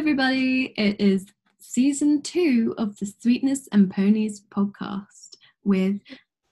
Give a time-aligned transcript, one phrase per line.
[0.00, 0.72] everybody.
[0.78, 1.26] It is
[1.58, 6.00] season two of the Sweetness and Ponies podcast with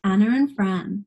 [0.04, 1.06] Ana and Fran.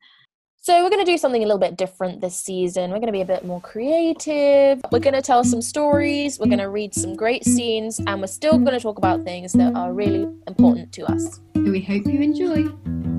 [0.58, 2.90] So, we're going to do something a little bit different this season.
[2.90, 4.82] We're going to be a bit more creative.
[4.92, 6.40] We're going to tell some stories.
[6.40, 8.00] We're going to read some great scenes.
[8.00, 11.42] And we're still going to talk about things that are really important to us.
[11.54, 13.11] We hope you enjoy.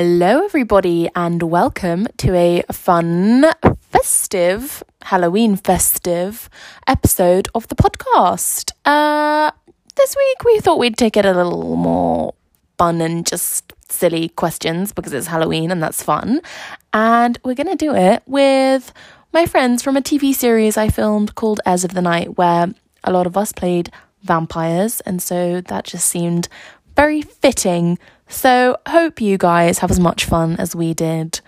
[0.00, 3.44] Hello, everybody, and welcome to a fun,
[3.80, 6.48] festive, Halloween festive
[6.86, 8.70] episode of the podcast.
[8.84, 9.50] Uh,
[9.96, 12.32] this week we thought we'd take it a little more
[12.78, 16.42] fun and just silly questions because it's Halloween and that's fun.
[16.92, 18.92] And we're going to do it with
[19.32, 22.72] my friends from a TV series I filmed called Heirs of the Night, where
[23.02, 23.90] a lot of us played
[24.22, 26.48] vampires, and so that just seemed
[26.98, 27.96] very fitting.
[28.26, 31.40] So, hope you guys have as much fun as we did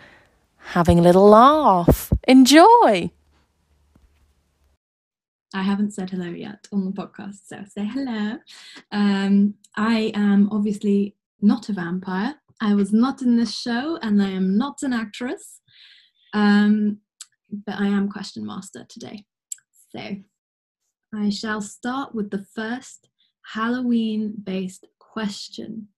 [0.77, 2.13] having a little laugh.
[2.29, 3.11] Enjoy!
[5.53, 8.39] I haven't said hello yet on the podcast, so say hello.
[8.93, 12.37] Um, I am obviously not a vampire.
[12.61, 15.61] I was not in this show, and I am not an actress.
[16.33, 16.99] Um,
[17.67, 19.25] but I am question master today.
[19.89, 20.15] So
[21.13, 23.09] I shall start with the first
[23.53, 25.89] Halloween based question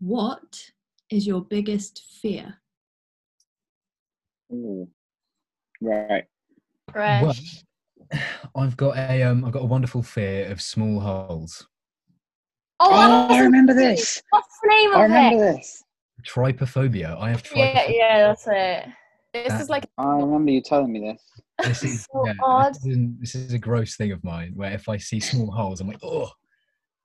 [0.00, 0.70] What
[1.10, 2.56] is your biggest fear?
[4.52, 4.88] Ooh.
[5.80, 6.24] Right.
[6.92, 7.22] Fresh.
[7.22, 8.20] Well,
[8.56, 11.66] I've got a um, I've got a wonderful fear of small holes.
[12.80, 14.22] Oh, Oh, I remember this.
[14.30, 15.56] What's the name I of remember it?
[15.56, 15.82] this.
[16.26, 17.18] Trypophobia.
[17.18, 17.96] I have Yeah, trypophobia.
[17.96, 18.86] yeah, that's it.
[19.32, 21.22] This That- is like I remember you telling me this.
[21.64, 22.74] This is, so yeah, odd.
[22.74, 25.80] This, is, this is a gross thing of mine where if I see small holes,
[25.80, 26.30] I'm like, oh.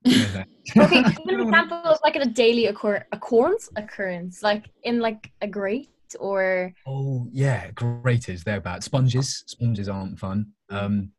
[0.03, 0.47] You know that.
[0.77, 5.47] Okay, give an example of like a daily occur- occurrence, occurrence, like in like a
[5.47, 5.89] grate
[6.19, 8.43] or oh yeah, graters.
[8.43, 8.83] They're bad.
[8.83, 9.43] Sponges.
[9.47, 10.47] Sponges aren't fun.
[10.69, 11.11] Um,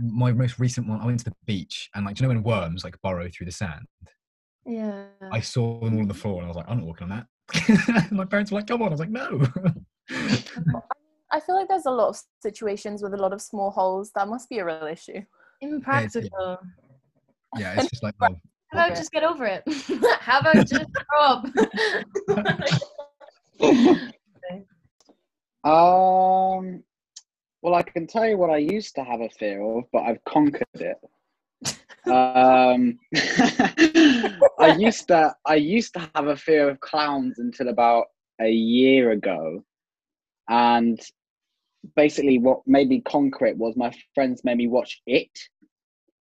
[0.00, 2.44] my most recent one, I went to the beach and like, do you know when
[2.44, 3.86] worms like burrow through the sand?
[4.68, 5.04] yeah.
[5.32, 7.24] I saw them all on the floor and I was like, I'm not walking on
[7.24, 8.10] that.
[8.12, 8.88] my parents were like, come on.
[8.88, 9.46] I was like, no.
[11.30, 14.10] I feel like there's a lot of situations with a lot of small holes.
[14.14, 15.22] That must be a real issue.
[15.60, 16.58] Impractical.
[16.60, 16.87] yeah,
[17.56, 18.36] it's just like, oh,
[18.68, 19.00] How about Okay.
[19.00, 19.62] just get over it?
[20.20, 21.46] How about just grow up?
[25.64, 26.82] Um,
[27.62, 30.22] well, I can tell you what I used to have a fear of, but I've
[30.24, 30.96] conquered it.
[32.06, 32.98] um,
[34.60, 38.06] I used to I used to have a fear of clowns until about
[38.40, 39.62] a year ago,
[40.48, 40.98] and
[41.96, 45.36] basically what made me conquer it was my friends made me watch it,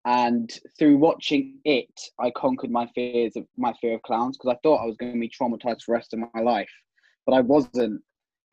[0.07, 4.59] and through watching it, I conquered my fears of my fear of clowns because I
[4.63, 6.71] thought I was going to be traumatized for the rest of my life,
[7.25, 8.01] but I wasn't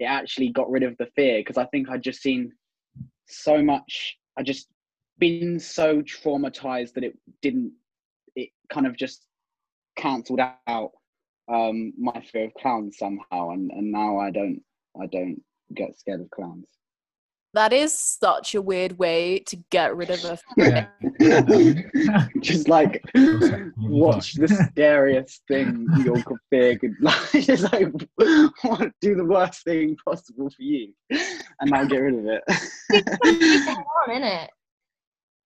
[0.00, 2.50] it actually got rid of the fear because I think I'd just seen
[3.28, 4.16] so much.
[4.36, 4.66] I just
[5.18, 7.72] been so traumatized that it didn't.
[8.34, 9.24] It kind of just
[9.96, 10.90] cancelled out
[11.48, 14.60] um, my fear of clowns somehow, and and now I don't.
[15.00, 15.40] I don't
[15.72, 16.66] get scared of clowns.
[17.54, 20.86] That is such a weird way to get rid of a yeah.
[22.40, 23.00] just like
[23.76, 26.20] watch the scariest thing your
[26.50, 27.92] fear could like just like
[28.62, 34.08] what, do the worst thing possible for you and now get rid of it on,
[34.08, 34.48] innit?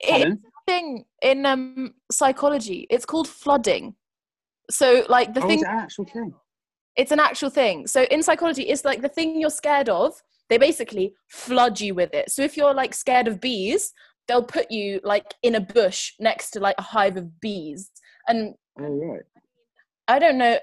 [0.01, 2.87] It's a thing in um psychology.
[2.89, 3.97] It's called flooding.
[4.71, 6.35] So like the oh, thing it's an actual thing
[6.97, 7.87] it's an actual thing.
[7.87, 12.15] So in psychology, it's like the thing you're scared of, they basically flood you with
[12.15, 12.31] it.
[12.31, 13.93] So if you're like scared of bees,
[14.27, 17.91] they'll put you like in a bush next to like a hive of bees.
[18.27, 19.23] And oh right
[20.07, 20.59] I don't know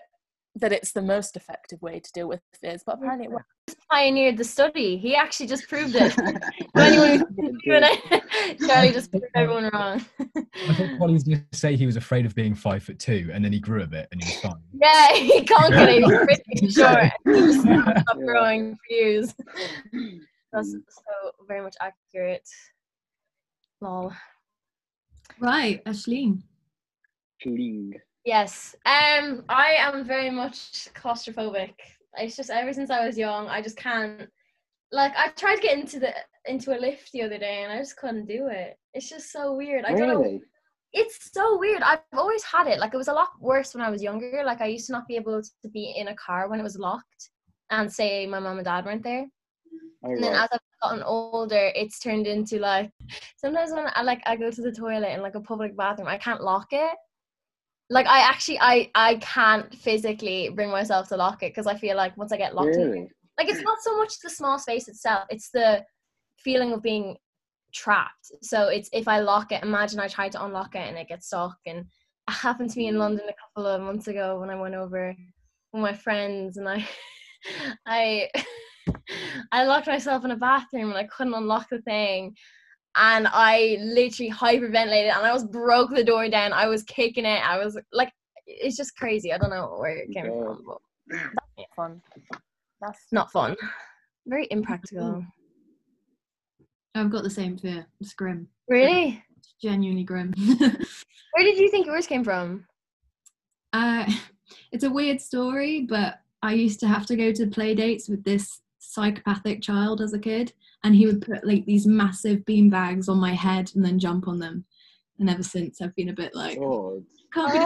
[0.55, 3.54] that it's the most effective way to deal with fears, but apparently it works.
[3.89, 4.97] Pioneered the study.
[4.97, 6.11] He actually just proved it.
[6.13, 10.05] For anyone who's doing it, Charlie just proved everyone wrong.
[10.19, 13.29] I think Polly was going to say he was afraid of being five foot two,
[13.33, 14.53] and then he grew a bit, and he was fine.
[14.81, 15.95] yeah, he conquered it.
[15.95, 17.11] He was pretty short.
[17.25, 19.33] He just stopped growing for years.
[20.53, 20.81] That's Mm.
[20.89, 22.47] so very much accurate.
[23.81, 24.13] Lol.
[25.39, 26.43] Right, Aisling.
[27.41, 27.93] Fling.
[28.23, 28.73] Yes.
[28.85, 31.73] Um, I am very much claustrophobic.
[32.17, 34.29] It's just ever since I was young, I just can't.
[34.91, 36.13] Like, I tried to get into the
[36.45, 38.77] into a lift the other day, and I just couldn't do it.
[38.93, 39.85] It's just so weird.
[39.85, 40.39] I don't know.
[40.93, 41.81] It's so weird.
[41.81, 42.79] I've always had it.
[42.79, 44.43] Like, it was a lot worse when I was younger.
[44.45, 46.77] Like, I used to not be able to be in a car when it was
[46.77, 47.29] locked,
[47.69, 49.25] and say my mom and dad weren't there.
[50.05, 50.43] Oh, and then right.
[50.43, 52.91] as I've gotten older, it's turned into like
[53.37, 56.17] sometimes when I like I go to the toilet in like a public bathroom, I
[56.17, 56.95] can't lock it.
[57.89, 61.95] Like I actually I I can't physically bring myself to lock it because I feel
[61.95, 65.25] like once I get locked in, like it's not so much the small space itself,
[65.29, 65.85] it's the
[66.37, 67.17] feeling of being
[67.73, 68.31] trapped.
[68.41, 71.27] So it's if I lock it, imagine I try to unlock it and it gets
[71.27, 71.57] stuck.
[71.65, 74.75] And it happened to me in London a couple of months ago when I went
[74.75, 75.15] over
[75.73, 76.87] with my friends and I
[77.85, 78.29] I
[79.51, 82.35] I locked myself in a bathroom and I couldn't unlock the thing.
[82.95, 86.53] And I literally hyperventilated and I was broke the door down.
[86.53, 87.47] I was kicking it.
[87.47, 88.11] I was like
[88.47, 89.33] it's just crazy.
[89.33, 90.57] I don't know where it came God.
[90.57, 90.77] from, but
[91.57, 92.01] Not fun.
[92.81, 93.55] That's not fun.
[94.27, 95.25] Very impractical.
[96.95, 97.85] I've got the same fear.
[97.99, 98.47] It's grim.
[98.69, 99.21] Really?
[99.37, 100.33] It's genuinely grim.
[100.57, 102.65] Where did you think yours came from?
[103.73, 104.09] uh,
[104.71, 108.23] it's a weird story, but I used to have to go to play dates with
[108.23, 108.61] this
[108.93, 110.53] psychopathic child as a kid,
[110.83, 114.27] and he would put like these massive bean bags on my head and then jump
[114.27, 114.65] on them.
[115.19, 117.03] And ever since, I've been a bit like, God.
[117.33, 117.59] can't be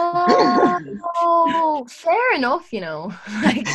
[1.16, 3.12] Oh, fair enough, you know.
[3.42, 3.66] Like,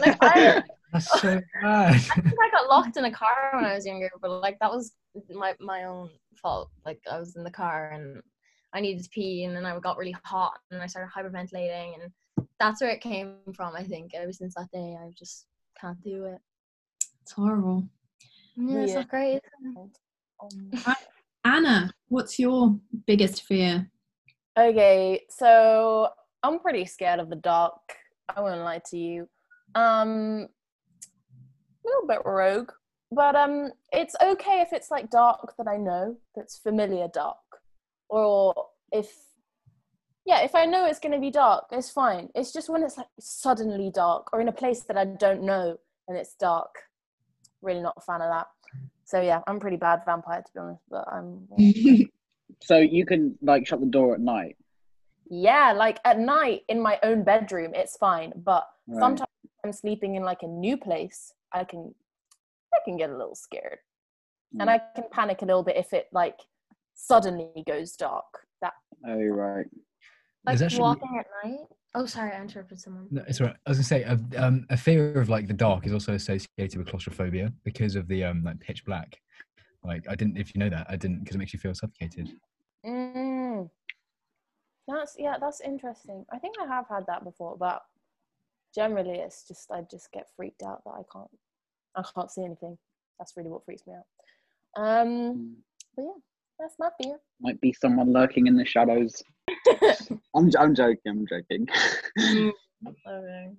[0.00, 0.62] like I,
[0.92, 1.94] That's so bad.
[1.94, 4.70] I think I got locked in a car when I was younger, but like that
[4.70, 4.92] was
[5.30, 6.70] my my own fault.
[6.84, 8.22] Like I was in the car and
[8.72, 12.12] I needed to pee, and then I got really hot, and I started hyperventilating, and
[12.58, 13.74] that's where it came from.
[13.74, 15.46] I think ever since that day, I just
[15.80, 16.38] can't do it.
[17.22, 17.88] It's horrible.
[18.56, 18.98] Yeah, it's Yeah.
[19.00, 19.42] not great.
[20.40, 20.72] Um,
[21.44, 23.90] Ana, what's your biggest fear?
[24.58, 26.08] Okay, so
[26.42, 27.80] I'm pretty scared of the dark.
[28.28, 29.28] I won't lie to you.
[29.74, 30.48] Um,
[31.84, 32.70] a little bit rogue,
[33.10, 37.36] but um, it's okay if it's like dark that I know, that's familiar dark,
[38.08, 38.54] or
[38.92, 39.12] if
[40.24, 42.28] yeah, if I know it's gonna be dark, it's fine.
[42.34, 45.76] It's just when it's like suddenly dark or in a place that I don't know
[46.08, 46.74] and it's dark.
[47.60, 48.46] Really not a fan of that.
[49.04, 51.48] So yeah, I'm pretty bad vampire to be honest, but I'm
[52.62, 54.56] so you can like shut the door at night.
[55.28, 58.32] Yeah, like at night in my own bedroom, it's fine.
[58.36, 59.00] But Right.
[59.00, 59.28] sometimes
[59.64, 61.94] I'm sleeping in like a new place, I can
[62.74, 63.78] I can get a little scared.
[64.58, 64.72] And Mm.
[64.72, 66.38] I can panic a little bit if it like
[66.94, 68.46] suddenly goes dark.
[68.60, 68.74] That
[69.06, 69.66] Oh right.
[70.44, 71.66] Like There's actually- walking at night.
[71.94, 73.06] Oh, sorry, I interrupted someone.
[73.10, 73.56] No, it's all right.
[73.66, 76.76] I was gonna say a, um, a fear of like the dark is also associated
[76.78, 79.20] with claustrophobia because of the um like pitch black.
[79.84, 82.30] Like I didn't, if you know that, I didn't because it makes you feel suffocated.
[82.86, 83.68] mm,
[84.88, 86.24] that's yeah, that's interesting.
[86.32, 87.82] I think I have had that before, but
[88.74, 91.30] generally it's just I just get freaked out that I can't
[91.94, 92.78] I can't see anything.
[93.18, 94.82] That's really what freaks me out.
[94.82, 95.56] Um
[95.94, 96.12] but yeah,
[96.58, 97.18] that's my fear.
[97.40, 99.22] Might be someone lurking in the shadows.
[100.34, 100.98] I'm j- I'm joking.
[101.06, 101.68] I'm joking.
[103.06, 103.52] Okay.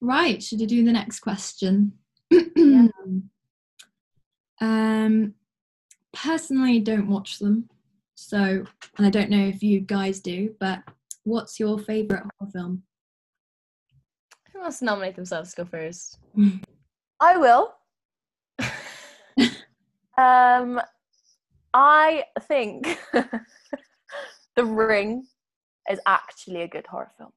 [0.00, 1.92] Right, should I do the next question?
[4.62, 5.34] um,
[6.14, 7.68] personally, don't watch them.
[8.14, 8.64] So,
[8.96, 10.82] and I don't know if you guys do, but
[11.24, 12.82] what's your favorite horror film?
[14.52, 16.18] Who wants to nominate themselves to go first?
[17.20, 17.74] I will.
[20.16, 20.80] um,
[21.72, 22.98] I think
[24.56, 25.26] The Ring
[25.90, 27.30] is actually a good horror film.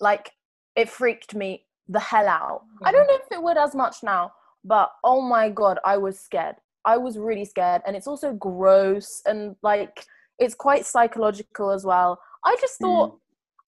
[0.00, 0.30] Like,
[0.76, 2.62] it freaked me the hell out.
[2.82, 4.32] I don't know if it would as much now,
[4.64, 6.56] but oh my god, I was scared.
[6.84, 10.06] I was really scared, and it's also gross and like
[10.38, 12.18] it's quite psychological as well.
[12.44, 13.18] I just thought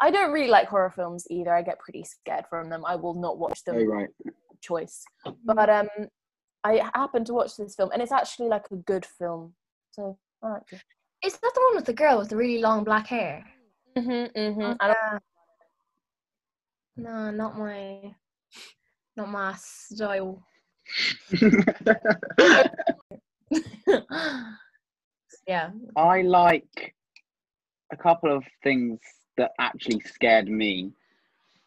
[0.01, 1.55] I don't really like horror films either.
[1.55, 2.85] I get pretty scared from them.
[2.87, 4.09] I will not watch them oh right.
[4.63, 5.05] choice.
[5.45, 5.89] But um,
[6.65, 9.55] I happened to watch this film, and it's actually like a good film.
[9.93, 10.83] So I like it.
[11.25, 13.45] Is that the one with the girl with the really long black hair?
[13.97, 14.73] Mm-hmm, mm-hmm.
[14.83, 15.19] Yeah.
[16.97, 18.15] No, not my,
[19.17, 20.43] not my style.
[25.47, 25.71] yeah.
[25.97, 26.95] I like
[27.93, 28.99] a couple of things
[29.37, 30.93] that actually scared me.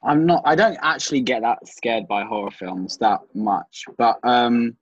[0.04, 0.42] I'm not.
[0.46, 4.76] I don't actually get that scared by horror films that much, but um,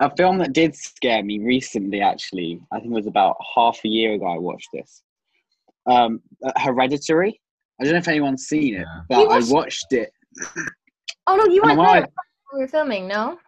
[0.00, 3.88] a film that did scare me recently, actually, I think it was about half a
[3.88, 4.26] year ago.
[4.26, 5.02] I watched this.
[5.86, 7.40] Um, uh, Hereditary.
[7.80, 9.00] I don't know if anyone's seen it, Yeah.
[9.08, 10.10] but You I watched- watched it.
[11.26, 12.06] Oh no, you And weren't when I-
[12.52, 13.38] We were filming, no.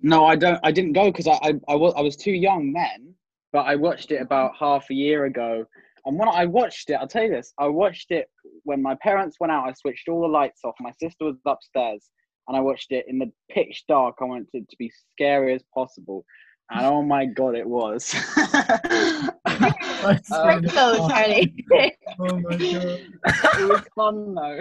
[0.00, 0.58] No, I don't.
[0.64, 3.14] I didn't go because I, I I was I was too young then.
[3.52, 5.64] But I watched it about half a year ago,
[6.06, 8.28] and when I watched it, I'll tell you this: I watched it
[8.64, 9.68] when my parents went out.
[9.68, 10.74] I switched all the lights off.
[10.80, 12.10] My sister was upstairs,
[12.48, 14.16] and I watched it in the pitch dark.
[14.20, 16.24] I wanted it to be scary as possible,
[16.70, 18.14] And oh my god, it was.
[20.04, 21.54] Um, go, Charlie.
[22.18, 22.58] Oh my god.
[22.58, 24.60] it was fun though.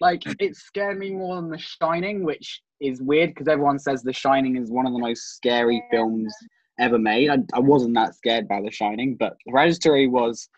[0.00, 4.12] Like it scared me more than The Shining, which is weird because everyone says The
[4.12, 6.34] Shining is one of the most scary films
[6.78, 7.30] ever made.
[7.30, 10.48] I, I wasn't that scared by The Shining, but Hereditary was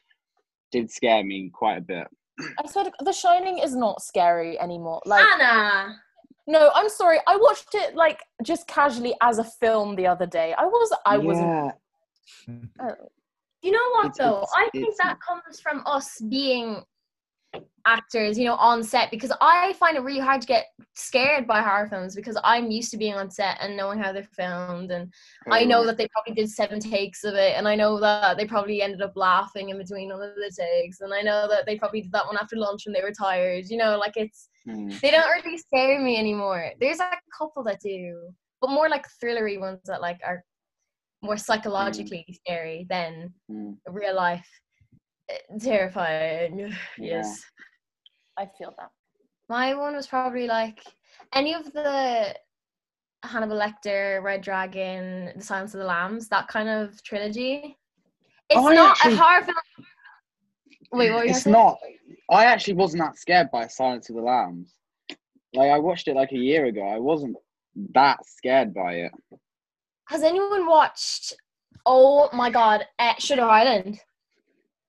[0.71, 2.07] did scare me quite a bit.
[2.40, 5.02] I said The Shining is not scary anymore.
[5.04, 5.97] Like, Ana.
[6.46, 7.18] No, I'm sorry.
[7.26, 10.54] I watched it like just casually as a film the other day.
[10.56, 11.49] I was, I wasn't.
[12.49, 12.54] Yeah.
[12.80, 12.94] Oh.
[13.62, 14.38] You know what It's- though?
[14.42, 16.82] it's- I think that comes from us being
[17.86, 21.60] actors, you know, on set because I find it really hard to get scared by
[21.60, 25.12] horror films because I'm used to being on set and knowing how they're filmed and
[25.50, 28.46] I know that they probably did seven takes of it and I know that they
[28.46, 31.76] probably ended up laughing in between all of the takes and I know that they
[31.76, 33.64] probably did that one after lunch when they were tired.
[33.68, 34.90] You know, like it's Hmm.
[35.02, 36.70] they don't really scare me anymore.
[36.80, 40.44] There's like a couple that do, but more like thrillery ones that like are
[41.22, 43.72] more psychologically scary than Hmm.
[43.88, 44.48] real life
[45.32, 46.72] uh, terrifying.
[46.98, 47.42] Yes.
[48.38, 48.90] I feel that.
[49.48, 50.80] My one was probably like
[51.34, 52.34] any of the
[53.22, 57.76] Hannibal Lecter, Red Dragon, The Silence of the Lambs, that kind of trilogy.
[58.48, 59.56] It's I not actually- a horror film.
[60.92, 61.78] Wait, what were you It's gonna not.
[62.30, 64.74] I actually wasn't that scared by Silence of the Lambs.
[65.54, 66.82] Like I watched it like a year ago.
[66.82, 67.36] I wasn't
[67.94, 69.12] that scared by it.
[70.08, 71.34] Has anyone watched?
[71.86, 74.00] Oh my God, uh, Shutter Island.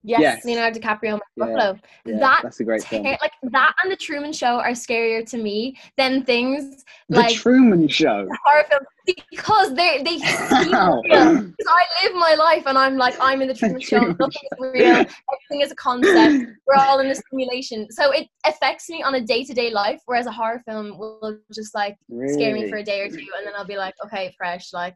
[0.03, 0.21] Yes.
[0.21, 0.45] Yes.
[0.45, 1.79] Leonardo DiCaprio, Yeah, Ruffalo.
[2.05, 3.03] Yeah, that that's a great film.
[3.03, 7.87] like that and the Truman Show are scarier to me than things The like Truman
[7.87, 8.27] Show.
[8.45, 8.87] horror films
[9.31, 10.17] because they they
[10.71, 11.01] Wow.
[11.03, 13.99] Because I live my life and I'm like I'm in the Truman Show.
[13.99, 14.95] Truman Nothing is real.
[14.95, 16.51] Everything is a concept.
[16.67, 17.87] We're all in a simulation.
[17.91, 20.01] So it affects me on a day to day life.
[20.05, 21.95] Whereas a horror film will just like
[22.27, 24.95] scare me for a day or two, and then I'll be like, okay, fresh, like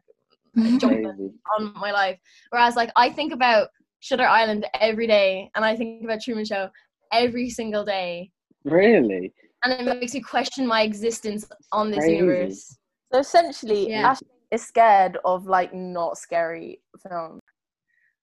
[0.56, 2.18] on my life.
[2.50, 3.68] Whereas like I think about
[4.00, 6.68] Shutter Island every day, and I think about Truman Show
[7.12, 8.30] every single day,
[8.64, 9.32] Really?
[9.64, 12.16] and it makes me question my existence on this Crazy.
[12.16, 12.76] universe.
[13.12, 14.10] So essentially, Yeah.
[14.10, 17.40] Ash is scared of like not scary films.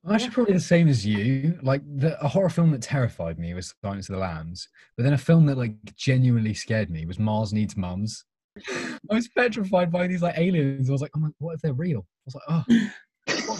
[0.06, 1.58] I'm actually probably the same as you.
[1.64, 5.14] Like the, a horror film that terrified me was Silence of the Lambs, but then
[5.14, 8.24] a film that like genuinely scared me was Mars Needs Mums.
[8.70, 10.90] I was petrified by these like aliens.
[10.90, 12.00] I was like, oh my, what if they're real?
[12.02, 12.88] I was like, oh.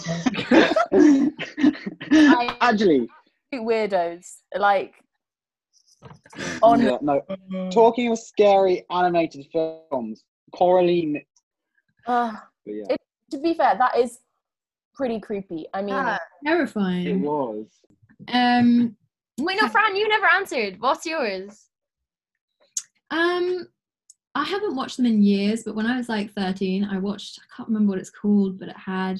[2.60, 3.08] Actually,
[3.54, 4.94] Weirdos like
[6.62, 7.22] on yeah, no.
[7.70, 11.22] Talking of scary animated films, Coraline.
[12.06, 12.34] uh,
[12.64, 14.18] Yeah, It- to be fair, that is
[14.94, 15.66] pretty creepy.
[15.74, 16.18] I mean, Ah.
[16.44, 17.66] it was.
[18.32, 18.96] Um,
[19.38, 20.80] Wait, no, Fran, you never answered.
[20.80, 21.68] What's yours?
[23.10, 23.66] um,
[24.34, 27.44] I haven't watched them in years, but when I was like 13, I watched, I
[27.56, 29.18] can't remember what it's called, but it had,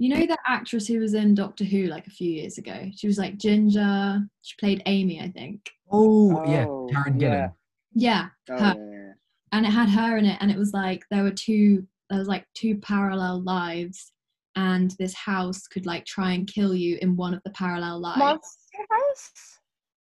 [0.00, 2.90] you know, that actress who was in Doctor Who like a few years ago?
[2.96, 4.20] She was like Ginger.
[4.40, 5.60] She played Amy, I think.
[5.90, 7.28] Oh, yeah, Oh, Karen yeah.
[7.28, 7.52] Gillan.
[7.92, 8.26] Yeah.
[8.50, 8.74] Oh, her.
[8.78, 9.12] yeah.
[9.52, 12.28] and it had her in it and it was like there were two there was
[12.28, 14.12] like two parallel lives
[14.56, 18.18] and this house could like try and kill you in one of the parallel lives
[18.18, 19.32] Monster House.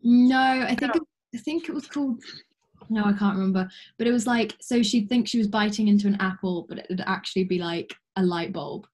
[0.02, 0.38] no
[0.68, 1.02] i think it,
[1.34, 2.22] i think it was called
[2.90, 6.06] no i can't remember but it was like so she'd think she was biting into
[6.06, 8.86] an apple but it would actually be like a light bulb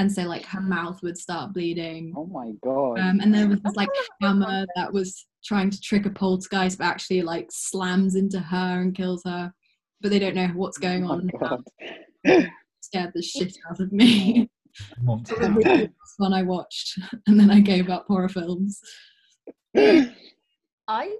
[0.00, 2.98] and so like her mouth would start bleeding Oh my god.
[2.98, 3.88] um, and there was this like
[4.22, 8.94] hammer that was trying to trick a poltergeist but actually like slams into her and
[8.94, 9.52] kills her
[10.00, 11.62] but they don't know what's going Oh on my god.
[12.80, 14.48] scared the shit out of me.
[15.02, 15.34] Monster.
[15.36, 18.80] The one I watched, and then I gave up horror films.
[19.76, 21.16] I.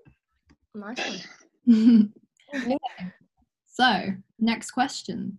[0.75, 1.21] Nice
[1.67, 2.13] one.
[3.67, 4.05] so,
[4.39, 5.39] next question: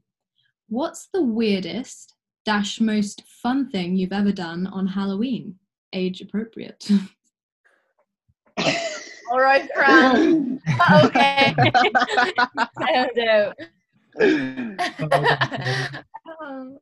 [0.70, 2.14] What's the weirdest
[2.46, 5.56] dash most fun thing you've ever done on Halloween?
[5.94, 6.88] Age appropriate.
[9.32, 10.62] All right, Fran.
[11.04, 11.54] okay.
[11.58, 13.54] I don't know.
[16.42, 16.78] Um,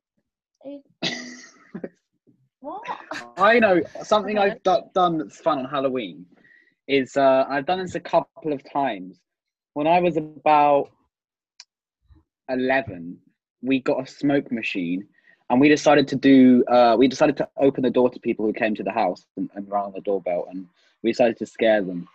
[0.63, 0.83] it-
[2.61, 2.81] what?
[3.37, 6.25] I know something I've do- done that's fun on Halloween
[6.87, 9.21] is uh, I've done this a couple of times.
[9.75, 10.89] When I was about
[12.49, 13.17] eleven,
[13.61, 15.07] we got a smoke machine,
[15.49, 16.63] and we decided to do.
[16.65, 19.49] Uh, we decided to open the door to people who came to the house and,
[19.55, 20.65] and rang the doorbell, and
[21.03, 22.07] we decided to scare them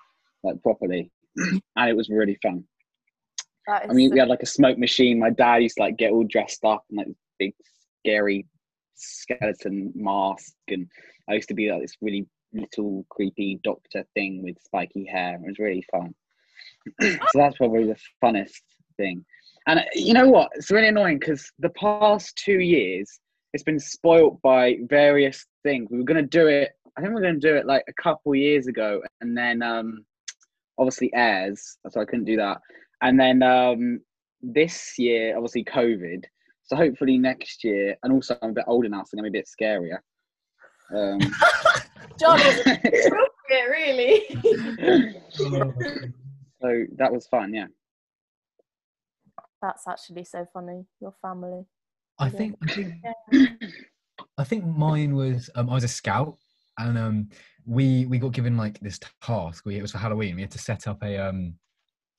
[0.42, 2.64] like properly, and it was really fun.
[3.66, 5.18] I mean, we had like a smoke machine.
[5.18, 7.54] My dad used to like get all dressed up in like big
[8.04, 8.46] scary
[8.94, 10.86] skeleton mask, and
[11.28, 15.36] I used to be like this really little creepy doctor thing with spiky hair.
[15.36, 16.14] It was really fun.
[17.00, 18.60] so that's probably the funnest
[18.96, 19.24] thing.
[19.66, 20.50] And uh, you know what?
[20.54, 23.18] It's really annoying because the past two years,
[23.54, 25.88] it's been spoilt by various things.
[25.88, 26.72] We were gonna do it.
[26.98, 30.04] I think we are gonna do it like a couple years ago, and then um,
[30.76, 32.60] obviously Heirs, so I couldn't do that.
[33.00, 34.00] And then um,
[34.42, 36.24] this year, obviously COVID.
[36.64, 39.38] So hopefully next year, and also I'm a bit older now, so I'm gonna be
[39.38, 39.98] a bit scarier.
[40.92, 41.20] Um,
[42.18, 44.26] John is appropriate, really.
[46.60, 47.66] so that was fun, yeah.
[49.62, 50.86] That's actually so funny.
[51.00, 51.66] Your family.
[52.18, 52.94] I think I think
[54.38, 56.36] I think mine was um, I was a scout
[56.78, 57.28] and um
[57.66, 59.64] we we got given like this task.
[59.64, 60.36] We it was for Halloween.
[60.36, 61.54] We had to set up a um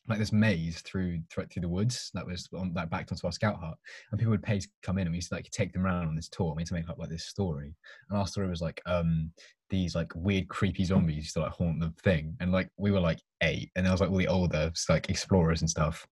[0.07, 3.31] like this maze through through, through the woods that was on that backed onto our
[3.31, 3.75] scout hut,
[4.11, 6.07] and people would pay to come in, and we used to like take them around
[6.07, 6.53] on this tour.
[6.55, 7.75] We had to make up like this story,
[8.09, 9.31] and our story was like um
[9.69, 12.99] these like weird creepy zombies used to like haunt the thing, and like we were
[12.99, 16.05] like eight, and there was like all the older like explorers and stuff,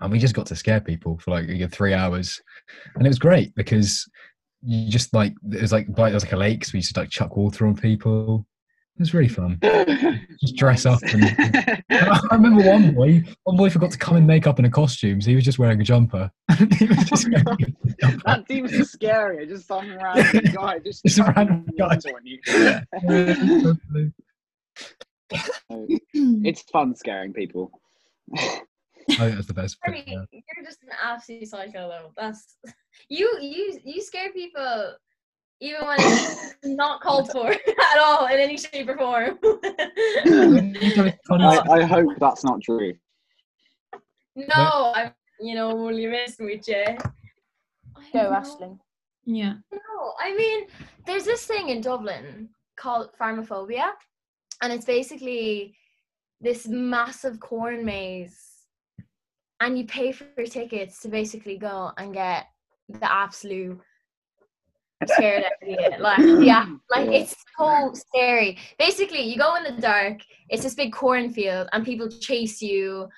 [0.00, 2.40] and we just got to scare people for like three hours,
[2.94, 4.08] and it was great because
[4.62, 7.00] you just like it was like there was like a lake, so we used to
[7.00, 8.46] like chuck water on people.
[8.96, 9.58] It was really fun.
[10.42, 11.24] Just dress up and
[11.90, 15.30] I remember one boy, one boy forgot to come in makeup and a costume, so
[15.30, 16.30] he was just wearing a jumper.
[16.50, 18.22] Was oh, just wearing a jumper.
[18.26, 19.48] That's even scarier.
[19.48, 21.98] Just some random guy just, Just random guy.
[26.10, 27.70] It's fun scaring people.
[29.08, 29.78] Oh, I think that's the best.
[29.86, 30.40] I bit, mean, yeah.
[30.56, 32.12] you're just an absolute psycho, though.
[32.16, 32.56] That's
[33.08, 33.38] you.
[33.40, 34.94] You you scare people
[35.60, 37.50] even when it's not called for
[37.92, 39.38] at all in any shape or form.
[39.42, 42.94] You got a funny- I, I hope that's not true.
[44.36, 45.12] no, I'm.
[45.42, 46.84] You know, I'm only messing with you.
[46.86, 46.96] I
[48.12, 48.30] Go, know.
[48.30, 48.78] Aisling.
[49.24, 49.54] Yeah.
[49.72, 50.66] No, I mean,
[51.06, 53.92] there's this thing in Dublin called Farmaphobia,
[54.62, 55.74] and it's basically
[56.42, 58.38] this massive corn maze,
[59.60, 62.46] and you pay for your tickets to basically go and get
[62.88, 63.78] the absolute
[65.06, 65.76] scared out of you.
[66.00, 68.58] Like, yeah, like it's so scary.
[68.78, 70.18] Basically, you go in the dark.
[70.48, 73.08] It's this big cornfield, and people chase you.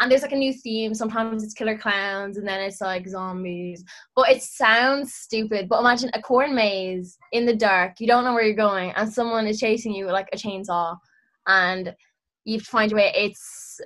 [0.00, 0.94] And there's like a new theme.
[0.94, 3.84] Sometimes it's killer clowns, and then it's like zombies.
[4.14, 5.68] But it sounds stupid.
[5.68, 7.98] But imagine a corn maze in the dark.
[7.98, 10.96] You don't know where you're going, and someone is chasing you with like a chainsaw,
[11.48, 11.94] and
[12.44, 13.12] you have to find your way.
[13.14, 13.80] It's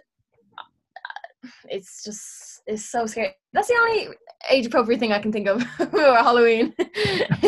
[1.68, 3.34] it's just it's so scary.
[3.52, 4.08] That's the only
[4.50, 6.74] age appropriate thing I can think of for Halloween.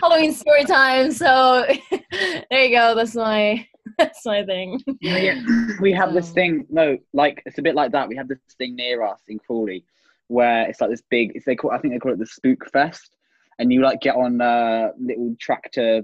[0.00, 1.12] Halloween story time.
[1.12, 1.66] So
[2.50, 2.94] there you go.
[2.94, 3.66] That's my
[3.98, 4.80] that's my thing.
[5.00, 5.40] Yeah.
[5.80, 6.66] We have this Um, thing.
[6.70, 8.08] No, like it's a bit like that.
[8.08, 9.84] We have this thing near us in Crawley,
[10.28, 11.32] where it's like this big.
[11.34, 11.70] It's they call.
[11.70, 13.16] I think they call it the Spook Fest,
[13.58, 16.02] and you like get on uh, little tractor,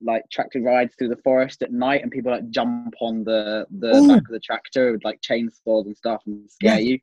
[0.00, 3.96] like tractor rides through the forest at night, and people like jump on the the
[3.96, 4.08] Ooh.
[4.08, 6.90] back of the tractor with like chainsaws and stuff and scare Yeah.
[6.92, 6.98] you.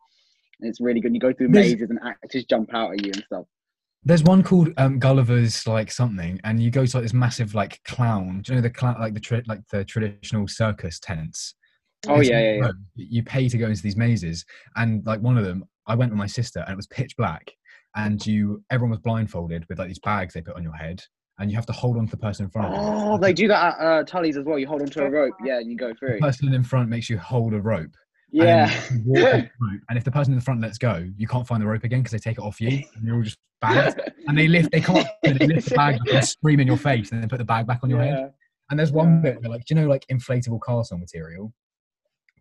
[0.59, 1.13] And it's really good.
[1.13, 3.45] You go through There's- mazes and actors jump out at you and stuff.
[4.03, 7.79] There's one called um, Gulliver's like something, and you go to like this massive like
[7.85, 8.41] clown.
[8.41, 11.53] Do you know the clown like the tra- like the traditional circus tents?
[12.07, 12.71] Oh yeah, yeah, yeah.
[12.95, 14.43] You pay to go into these mazes,
[14.75, 17.51] and like one of them, I went with my sister, and it was pitch black,
[17.95, 21.03] and you everyone was blindfolded with like these bags they put on your head,
[21.41, 22.87] and you have to hold on to the person in front of you.
[22.87, 24.59] Oh, they do that at uh, Tulleys as well.
[24.59, 26.19] You hold onto a rope, yeah, and you go The through.
[26.19, 27.89] person in front makes you hold a rope.
[28.31, 28.69] Yeah.
[28.69, 30.77] And, then you walk on the rope, and if the person in the front lets
[30.77, 33.15] go, you can't find the rope again because they take it off you, and you're
[33.15, 33.99] all just bagged.
[34.27, 37.21] and they lift, they can't, they lift the bag and scream in your face, and
[37.21, 38.31] then put the bag back on your head.
[38.69, 39.31] And there's one Yeah.
[39.31, 41.51] bit like, do you know, like inflatable castle material?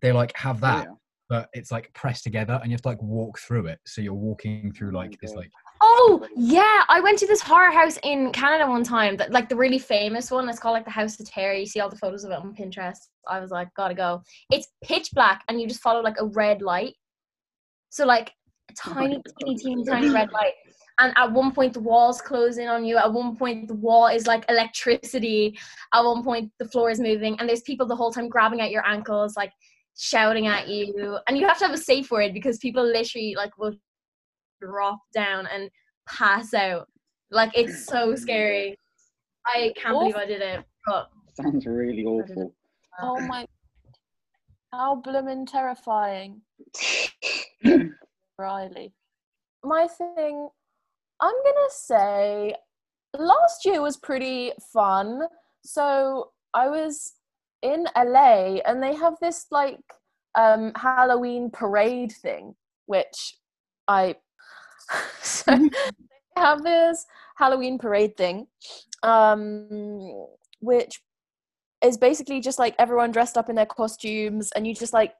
[0.01, 0.93] They like have that, Yeah.
[1.27, 3.79] but it's like pressed together, and you have to like walk through it.
[3.85, 5.51] So you're walking through Oh my like this, like
[5.83, 9.17] Oh yeah, I went to this horror house in Canada one time.
[9.17, 10.47] That like the really famous one.
[10.47, 11.55] It's called like the House of Terror.
[11.55, 12.99] You see all the photos of it on Pinterest.
[13.27, 14.21] I was like, gotta go.
[14.51, 16.93] It's pitch black, and you just follow like a red light.
[17.89, 18.31] So like
[18.69, 20.53] a Oh tiny, teeny, teeny, tiny red light.
[20.99, 22.97] And at one point, the walls close in on you.
[22.97, 25.57] At one point, the wall is like electricity.
[25.95, 28.69] At one point, the floor is moving, and there's people the whole time grabbing at
[28.69, 29.51] your ankles, like
[29.97, 31.17] shouting at you.
[31.27, 33.73] And you have to have a safe word because people literally like will
[34.61, 35.69] drop down and
[36.07, 36.87] pass out.
[37.31, 38.77] Like it's so scary.
[39.45, 40.63] I can't believe I did it.
[40.85, 42.53] But Sounds really awful.
[43.01, 43.45] Oh my.
[44.71, 46.41] How bloomin' terrifying.
[48.37, 48.93] Riley.
[49.63, 50.49] My thing,
[51.19, 52.55] I'm gonna say
[53.17, 55.23] last year was pretty fun.
[55.63, 57.13] So I was
[57.61, 59.79] in LA and they have this like
[60.35, 63.37] um, Halloween parade thing, which
[63.87, 64.15] I
[65.21, 67.05] so they have this
[67.37, 68.47] Halloween parade thing,
[69.03, 70.27] um,
[70.59, 71.01] which
[71.83, 75.13] is basically just like everyone dressed up in their costumes and you just like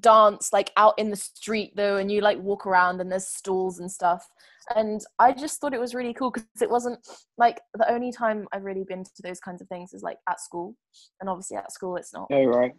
[0.00, 3.78] dance like out in the street though and you like walk around and there's stalls
[3.78, 4.26] and stuff
[4.74, 6.98] and I just thought it was really cool because it wasn't
[7.38, 10.40] like the only time I've really been to those kinds of things is like at
[10.40, 10.74] school,
[11.20, 12.72] and obviously at school it's not Oh right.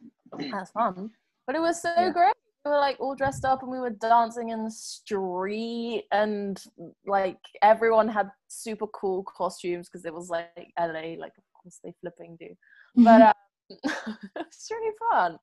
[0.53, 1.11] as fun,
[1.45, 2.09] but it was so Yeah.
[2.11, 2.33] great.
[2.67, 6.61] We were like all dressed up and we were dancing in the street, and
[7.05, 11.93] like everyone had super cool costumes because it was like LA, like of course they
[12.01, 12.49] flipping do,
[12.97, 13.33] but um,
[14.35, 15.37] it's really fun.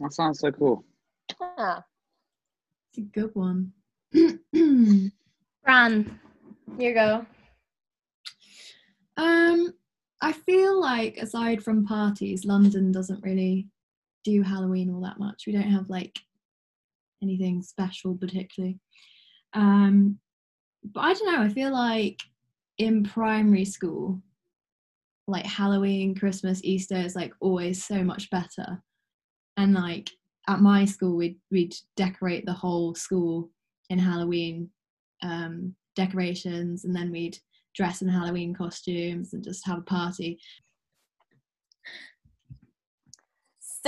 [0.00, 0.86] That sounds so cool.
[1.58, 1.80] Yeah.
[2.94, 3.72] It's a good one.
[5.62, 6.18] Fran,
[6.78, 7.26] you go.
[9.18, 9.74] um,
[10.22, 13.68] I feel like aside from parties, London doesn't really
[14.28, 15.44] do Halloween all that much.
[15.46, 16.18] We don't have like
[17.22, 18.78] anything special particularly.
[19.54, 20.18] Um,
[20.84, 21.42] but I don't know.
[21.42, 22.18] I feel like
[22.78, 24.20] in primary school,
[25.26, 28.82] like Halloween, Christmas, Easter is like always so much better.
[29.56, 30.10] And like
[30.48, 33.50] at my school, we'd we'd decorate the whole school
[33.90, 34.70] in Halloween
[35.22, 37.38] um, decorations, and then we'd
[37.74, 40.38] dress in Halloween costumes and just have a party.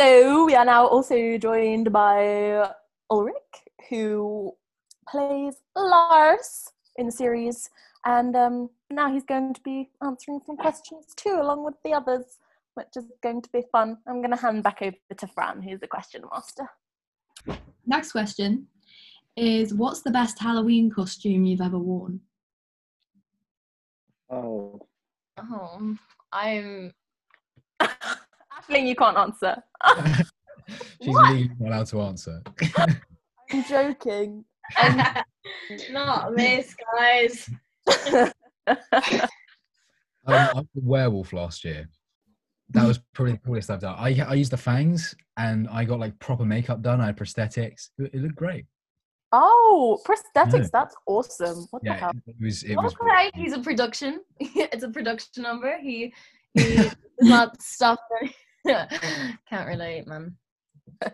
[0.00, 2.72] So we are now also joined by
[3.12, 3.52] Ulrik,
[3.90, 4.56] who
[5.06, 7.68] plays Lars in the series,
[8.06, 12.38] and um, now he's going to be answering some questions too, along with the others,
[12.72, 13.98] which is going to be fun.
[14.06, 16.66] I'm going to hand back over to Fran, who's the question master.
[17.84, 18.68] Next question
[19.36, 22.20] is What's the best Halloween costume you've ever worn?
[24.30, 24.80] Oh.
[25.36, 25.94] Oh,
[26.32, 26.94] I'm.
[28.68, 29.56] Aisling, you can't answer.
[31.02, 31.32] She's What?
[31.34, 32.42] legally not allowed to answer.
[33.52, 34.44] I'm joking.
[35.90, 37.50] Not this, guys.
[38.66, 38.76] Um,
[40.26, 41.88] I was a werewolf last year.
[42.70, 43.96] That was probably the coolest I've done.
[43.98, 47.00] I I used the fangs and I got like proper makeup done.
[47.00, 47.88] I had prosthetics.
[47.98, 48.66] It, it looked great.
[49.32, 50.68] oh, prosthetics, Yeah.
[50.72, 51.66] that's awesome.
[51.70, 52.12] What the hell?
[52.26, 52.62] it, it was.
[52.62, 52.94] It was.
[53.02, 54.20] Okay, he's a production.
[54.40, 55.78] it's a production number.
[55.80, 56.12] He
[56.54, 57.98] he does not stop.
[59.48, 60.36] Can't relate, man.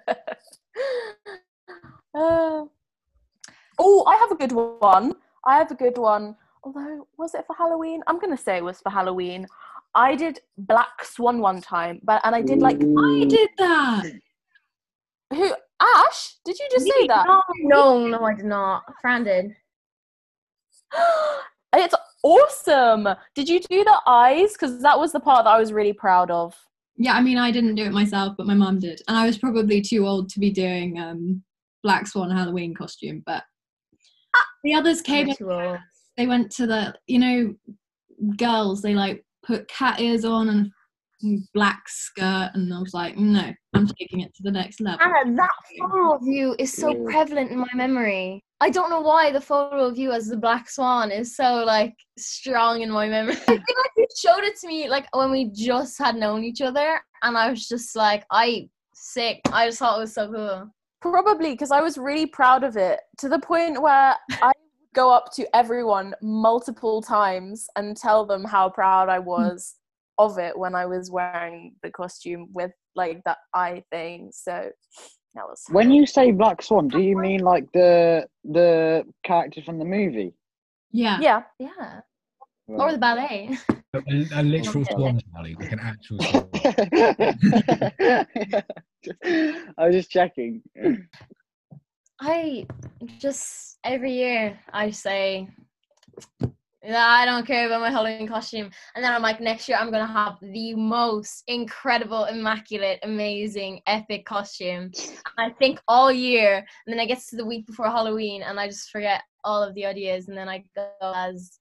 [2.17, 2.65] Uh,
[3.79, 5.13] oh, I have a good one.
[5.45, 6.35] I have a good one.
[6.65, 8.03] Although, was it for Halloween?
[8.07, 9.47] I'm gonna say it was for Halloween.
[9.95, 14.13] I did Black Swan one time, but and I did like I did that.
[15.31, 15.55] who?
[15.81, 16.37] Ash?
[16.45, 17.27] Did you just say that?
[17.27, 18.83] No, no, no, I did not.
[19.03, 19.55] Fran did.
[21.75, 23.09] it's awesome.
[23.35, 24.55] Did you do the eyes?
[24.55, 26.57] Because that was the part that I was really proud of.
[26.99, 29.03] Yeah, I mean, I didn't do it myself, but my mum did.
[29.09, 31.43] And I was probably too old to be doing um,
[31.83, 33.45] Black Swan Halloween costume, but
[34.65, 35.79] the others came in
[36.17, 37.55] they went to the you know
[38.37, 40.49] girls they like put cat ears on
[41.23, 45.01] and black skirt and i was like no i'm taking it to the next level
[45.01, 48.43] Ana, that photo of you is so prevalent in my memory.
[48.61, 51.95] I don't know why the photo of you as the black swan is so like
[52.17, 53.35] strong in my memory.
[53.43, 56.63] I feel like you showed it to me like when we just had known each
[56.63, 59.41] other, and I was just like, I sick.
[59.53, 60.71] I just thought it was so cool.
[61.03, 64.53] Probably because I was really proud of it to the point where I
[64.95, 69.27] go up to everyone multiple times and tell them how proud I hmm.
[69.27, 69.75] was
[70.19, 74.31] of it when I was wearing the costume with like that eye thing.
[74.33, 74.71] So
[75.37, 79.79] that was When you say Black Swan, do you mean like the the character from
[79.79, 80.35] the movie?
[80.93, 81.43] yeah yeah.
[81.59, 82.01] Yeah,
[82.69, 83.57] or the ballet.
[83.95, 84.01] A,
[84.35, 86.51] a literal swan, Charlie, like an actual swan.
[89.79, 90.61] I was just checking.
[92.21, 92.67] I
[93.19, 95.49] just every year I say,
[96.43, 96.49] "Nah,
[96.95, 100.07] I don't care about my Halloween costume, and then I'm like, next year I'm gonna
[100.07, 104.91] have the most incredible, immaculate, amazing, epic costume.
[105.39, 108.61] And I think all year, and then I gets to the week before Halloween, and
[108.61, 111.59] I just forget all of the ideas, and then I go as.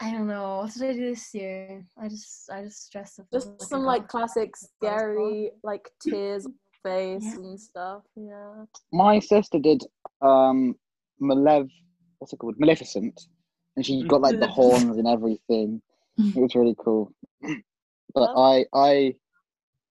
[0.00, 0.58] I don't know.
[0.58, 1.82] What did I do this year?
[1.98, 3.26] I just I just dressed up.
[3.32, 4.08] Just a some like goth.
[4.10, 7.34] classic scary like tears on your face Yeah.
[7.36, 8.02] and stuff.
[8.14, 8.64] Yeah.
[8.92, 9.82] My sister did
[10.20, 10.74] um
[11.22, 11.70] Malev
[12.26, 12.58] what's it called?
[12.58, 13.28] Maleficent.
[13.76, 15.80] And she got like the horns and everything.
[16.18, 17.12] It was really cool.
[18.14, 19.14] But I I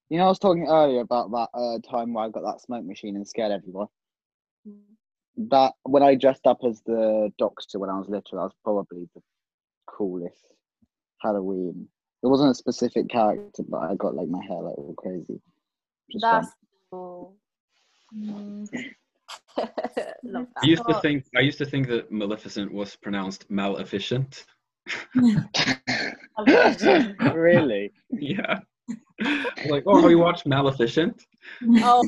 [0.09, 2.83] you know I was talking earlier about that uh, time where I got that smoke
[2.83, 3.87] machine and scared everyone.
[5.37, 9.07] That when I dressed up as the doctor when I was little, that was probably
[9.13, 9.21] the
[9.85, 10.55] coolest
[11.21, 11.87] Halloween.
[12.23, 15.39] It wasn't a specific character, but I got like my hair like all crazy.
[16.11, 16.41] was fun.
[16.41, 16.55] That's
[16.89, 17.35] cool.
[18.17, 18.67] Mm.
[20.23, 24.45] Love I used to think I used to think that Maleficent was pronounced Maleficent.
[27.33, 27.91] really?
[28.11, 28.59] Yeah.
[29.69, 31.25] like, oh, have you watched Maleficent?
[31.79, 32.03] Oh,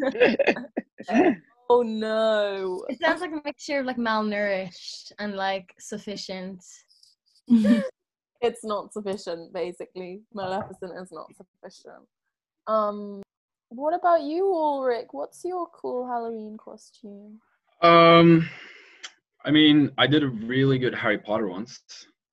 [1.72, 2.84] Oh no.
[2.90, 6.62] It sounds like a mixture of like malnourished and like sufficient.
[8.44, 10.22] It's not sufficient, basically.
[10.34, 12.02] Maleficent is not sufficient.
[12.66, 13.22] Um,
[13.74, 15.06] what about you, Ulrik?
[15.12, 17.40] What's your cool Halloween costume?
[17.82, 18.48] Um,
[19.44, 21.80] I mean, I did a really good Harry Potter once.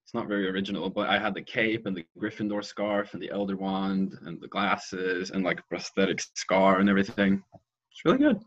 [0.03, 3.29] It's not very original, but I had the cape and the Gryffindor scarf and the
[3.31, 7.43] Elder Wand and the glasses and like a prosthetic scar and everything.
[7.91, 8.39] It's really good.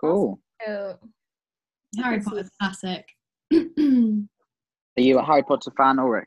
[0.00, 0.40] Cool.
[0.64, 0.98] So,
[1.98, 3.06] Harry Potter's classic.
[3.52, 6.26] Are you a Harry Potter fan, Ulrik?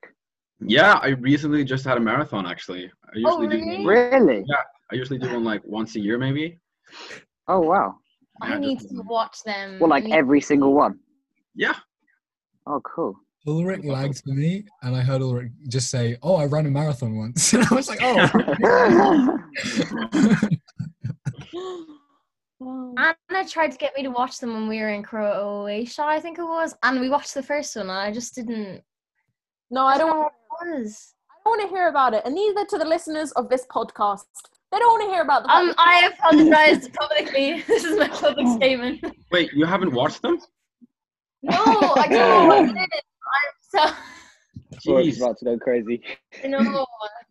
[0.59, 2.85] Yeah, I recently just had a marathon actually.
[3.13, 3.77] I usually Oh, do really?
[3.77, 4.45] one, Really?
[4.93, 6.59] I usually do one like once a year maybe.
[7.47, 7.95] Oh wow.
[8.41, 9.79] I Yeah, need just- to watch them.
[9.79, 10.99] Well, like every single one.
[11.55, 11.73] Yeah.
[12.67, 13.15] Oh, cool.
[13.47, 17.17] Ulrik lagged for me, and I heard Ulrik just say, "Oh, I ran a marathon
[17.17, 19.37] once," and I was like, "Oh."
[22.97, 26.37] Ana tried to get me to watch them when we were in Croatia, I think
[26.39, 28.81] it was, and we watched the first one, and I just didn't.
[29.69, 30.09] No, I don't.
[30.11, 31.13] know what it was.
[31.29, 34.23] I don't want to hear about it, and neither to the listeners of this podcast.
[34.73, 35.49] They don't want to hear about the.
[35.51, 37.61] Um, that- I apologize publicly.
[37.67, 39.05] This is my public statement.
[39.31, 40.39] Wait, you haven't watched them?
[41.43, 41.57] No,
[41.95, 43.01] I don't know what it is.
[43.35, 44.91] I'm so.
[44.91, 45.21] Ulrik's Jeez.
[45.21, 46.01] about to go crazy.
[46.43, 46.85] I know.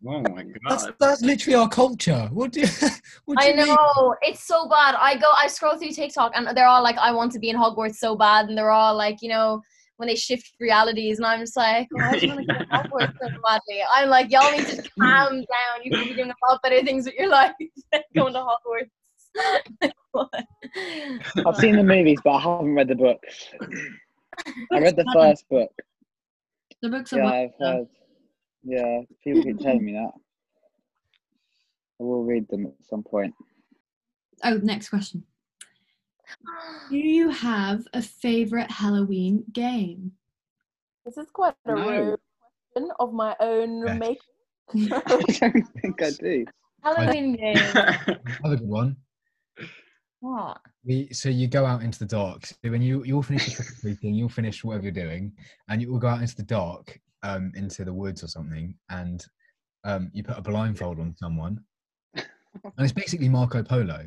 [0.07, 0.93] Oh my god.
[0.99, 2.29] that's literally our culture.
[2.31, 2.67] What do you?
[3.25, 3.67] What do I you mean?
[3.67, 4.15] know.
[4.21, 4.95] It's so bad.
[4.97, 7.57] I go, I scroll through TikTok and they're all like, I want to be in
[7.57, 8.47] Hogwarts so bad.
[8.47, 9.61] And they're all like, you know,
[10.03, 11.17] when they shift realities.
[11.17, 13.81] And I'm just like, oh, I just want to go to Hogwarts so badly.
[13.95, 15.83] I'm like, y'all need to calm down.
[15.83, 17.53] You could be doing a lot better things with your life
[17.91, 19.91] than going to Hogwarts.
[20.11, 20.29] What?
[21.47, 23.49] I've seen the movies, but I haven't read the books.
[24.71, 25.71] I read the first book.
[26.81, 27.87] The books are Yeah, I've heard.
[28.63, 30.11] Yeah, people keep telling me that.
[31.99, 33.33] I will read them at some point.
[34.43, 35.23] Oh, next question.
[36.89, 40.11] Do you have a favorite Halloween game?
[41.05, 41.75] this is quite a No.
[41.89, 42.19] rude
[42.73, 43.93] question of my own Yeah.
[43.95, 44.19] making.
[44.93, 46.45] I don't think I do.
[46.81, 47.73] Halloween game.
[47.75, 48.97] Another good one.
[50.21, 50.61] What?
[50.85, 52.45] We, so you go out into the dark.
[52.45, 55.33] So when you you'll finish your trick or treating, you'll finish whatever you're doing,
[55.69, 59.25] and you will go out into the dark, um, into the woods or something, and
[59.83, 61.61] um, you put a blindfold on someone,
[62.15, 62.25] and
[62.79, 64.05] it's basically Marco Polo.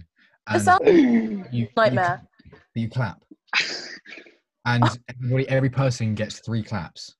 [0.52, 2.22] This And sounds you, you nightmare.
[2.50, 3.22] clap- You clap,
[4.64, 7.14] and everybody, every person gets three claps.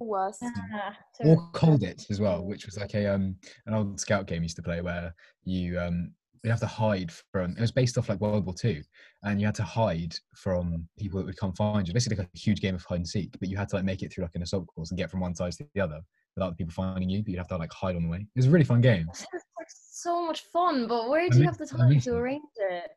[0.00, 0.38] worse.
[0.74, 3.34] Ah, or cold it as well which was like a um
[3.66, 6.12] an old scout game used to play where you um
[6.44, 8.82] you have to hide from it was based off like world war two
[9.24, 12.38] and you had to hide from people that would come find you basically like a
[12.38, 14.34] huge game of hide and seek but you had to like make it through like
[14.34, 16.00] an assault course and get from one side to the other
[16.36, 18.26] without the people finding you but you'd have to like hide on the way it
[18.36, 19.26] was a really fun game Sounds
[19.57, 19.57] like
[19.90, 22.12] so much fun, but where do you have the time amazing.
[22.12, 22.90] to arrange it?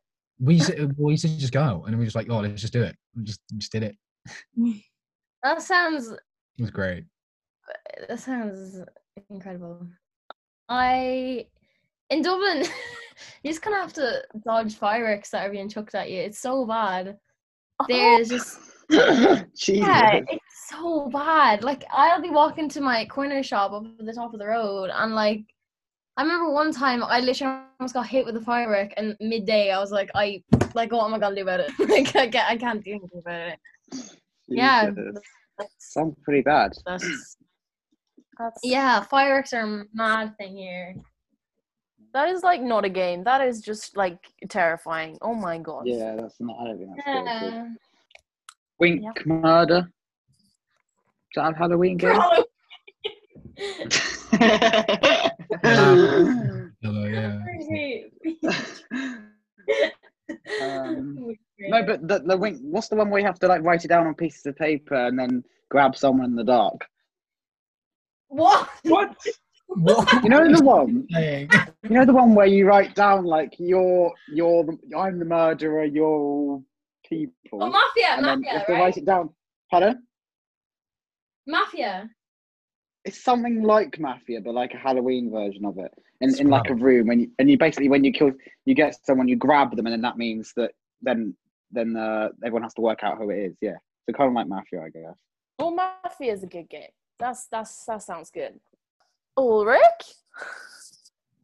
[0.43, 2.39] we used to, uh, we used to just go and we were just like oh
[2.39, 3.95] let's just do it we just just did it
[5.43, 7.05] That sounds it was great
[8.07, 8.81] that sounds
[9.29, 9.87] incredible.
[10.69, 11.47] I
[12.09, 12.65] in Dublin,
[13.43, 16.19] you just kind of have to dodge fireworks that are being chucked at you.
[16.19, 17.17] It's so bad.
[17.87, 18.59] There's just
[18.91, 19.47] Jesus.
[19.67, 21.63] yeah, it's so bad.
[21.63, 24.89] Like I'll be walking to my corner shop up at the top of the road,
[24.93, 25.43] and like
[26.17, 29.79] I remember one time I literally almost got hit with a firework, and midday I
[29.79, 30.43] was like, I
[30.75, 31.71] like what am I gonna do about it?
[31.79, 33.59] like I can't, I can't do anything about it.
[34.47, 35.21] Yeah, Jesus.
[35.57, 36.73] That's, Sounds pretty bad.
[36.85, 37.37] that's
[38.37, 40.95] That's, yeah, fireworks are a mad thing here.
[42.13, 43.23] that is like not a game.
[43.23, 44.19] That is just like
[44.49, 45.17] terrifying.
[45.21, 45.83] Oh my god.
[45.85, 46.57] Yeah, that's not.
[46.59, 47.51] I don't think that's very.
[47.53, 47.67] Yeah.
[48.79, 49.25] Wink Yep.
[49.25, 49.87] murder.
[49.87, 52.19] Is that a Halloween game?
[56.81, 57.37] Hello, yeah
[60.61, 62.59] um, no, but the, the wink.
[62.61, 64.95] What's the one where you have to like write it down on pieces of paper
[64.95, 66.87] and then grab someone in the dark?
[68.29, 68.69] what?
[68.83, 69.15] What?
[69.67, 71.05] what You know the one.
[71.09, 71.47] You
[71.89, 75.83] know the one where you write down like you're you're the, I'm the murderer.
[75.83, 76.63] You're all
[77.07, 77.63] people.
[77.63, 78.81] Oh, mafia, and then you mafia, have to right?
[78.81, 79.29] write it down.
[79.69, 80.03] Pardon?
[81.47, 82.09] Mafia.
[83.03, 85.91] It's something like Mafia, but like a Halloween version of it.
[86.21, 88.31] In, in like a room, when you, and you basically when you kill,
[88.65, 91.35] you get someone, you grab them, and then that means that then
[91.71, 93.57] then uh, everyone has to work out who it is.
[93.59, 95.17] Yeah, so kind of like Mafia, I guess.
[95.57, 96.89] Well, Mafia is a good game.
[97.17, 98.59] That's that's that sounds good.
[99.37, 100.01] Ulrik?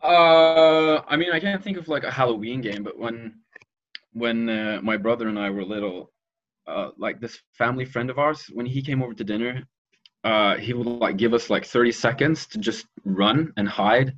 [0.04, 3.34] Uh, I mean, I can't think of like a Halloween game, but when
[4.13, 6.12] when uh, my brother and I were little,
[6.67, 9.63] uh, like this family friend of ours, when he came over to dinner,
[10.30, 14.10] uh, he would like give us like 30 seconds to just run and hide.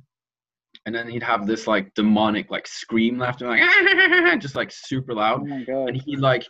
[0.86, 5.16] and then he'd have this like demonic like scream laughter, like just like super Oh
[5.24, 5.88] loud, my god.
[5.88, 6.44] and he like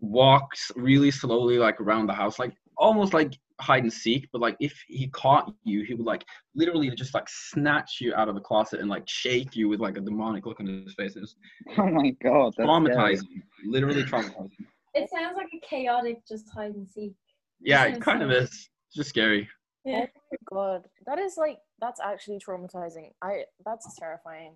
[0.00, 4.56] walks really slowly like around the house, like almost like hide and seek, but like
[4.68, 8.40] if he caught you, he would like literally just like snatch you out of the
[8.40, 11.14] closet and like shake you with like a demonic look on his face.
[11.16, 11.34] It's
[11.78, 12.54] Oh my god.
[12.56, 13.18] That's scary.
[13.66, 14.66] literally traumatizing.
[14.94, 17.14] It sounds like a chaotic just hide and seek.
[17.60, 18.68] Yeah, sounds it kind of is.
[18.92, 19.48] It's just scary.
[19.86, 20.04] Yeah.
[20.34, 23.12] Oh God, that is like that's actually traumatizing.
[23.22, 24.52] I that's terrifying.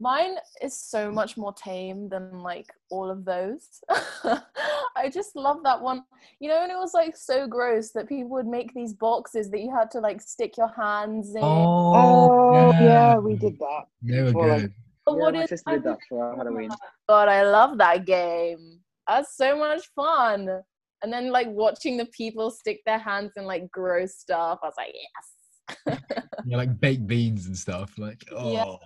[0.00, 3.80] Mine is so much more tame than like all of those.
[3.88, 6.02] I just love that one.
[6.40, 9.60] You know, and it was like so gross that people would make these boxes that
[9.60, 11.42] you had to like stick your hands in.
[11.44, 13.84] Oh, oh yeah, we did that.
[14.02, 14.74] They were For, like, good.
[15.06, 16.70] But Yeah, what my is- sister did that for Halloween.
[17.08, 18.80] God, I love that game.
[19.06, 20.62] That's so much fun.
[21.02, 24.58] And then like watching the people stick their hands in like gross stuff.
[24.62, 26.00] I was like, yes.
[26.46, 27.92] Yeah, like baked beans and stuff.
[27.98, 28.76] Like, oh, Yeah.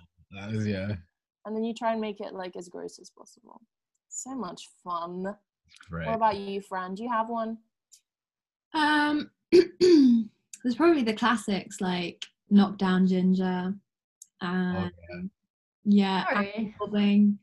[0.41, 0.93] that was yeah,
[1.45, 3.61] and then you try and make it like as gross as possible.
[4.09, 5.35] So much fun.
[5.89, 6.05] great.
[6.07, 6.95] What about you, Fran?
[6.95, 7.57] Do you have one?
[8.73, 13.73] Um, there's probably the classics like Knockdown Ginger,
[14.41, 14.91] Oh, and
[15.85, 16.23] yeah.
[16.25, 16.75] yeah, Sorry.
[16.79, 17.39] Building.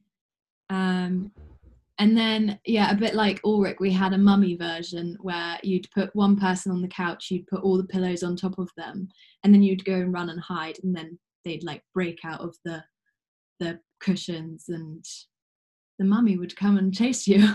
[0.68, 1.32] Um,
[2.00, 6.16] and then yeah, a bit like Ulrik, we had a mummy version where you'd put
[6.16, 9.06] one person on the couch, you'd put all the pillows on top of them,
[9.44, 12.56] and then you'd go and run and hide, and then they'd like break out of
[12.64, 12.82] the
[13.60, 15.04] the cushions, and
[15.98, 17.46] the mummy would come and chase you.